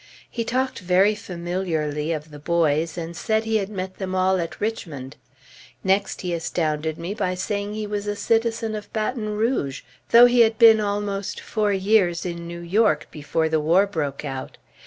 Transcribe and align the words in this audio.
He 0.27 0.43
talked 0.43 0.79
very 0.79 1.13
familiarly 1.13 2.11
of 2.11 2.31
the 2.31 2.39
boys, 2.39 2.97
and 2.97 3.15
said 3.15 3.43
he 3.43 3.57
had 3.57 3.69
met 3.69 3.97
them 3.97 4.15
all 4.15 4.37
at 4.39 4.59
Richmond. 4.59 5.15
Next 5.83 6.21
he 6.21 6.33
astounded 6.33 6.97
me 6.97 7.13
by 7.13 7.35
saying 7.35 7.75
he 7.75 7.85
was 7.85 8.07
a 8.07 8.15
citizen 8.15 8.73
of 8.73 8.91
Baton 8.93 9.37
Rouge, 9.37 9.83
though 10.09 10.25
he 10.25 10.39
had 10.39 10.57
been 10.57 10.79
almost 10.79 11.39
four 11.39 11.71
years 11.71 12.25
in 12.25 12.47
New 12.47 12.61
York 12.61 13.09
before 13.11 13.47
the 13.47 13.59
war 13.59 13.85
broke 13.85 14.25
out. 14.25 14.57